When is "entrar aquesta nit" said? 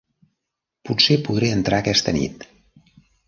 1.57-2.47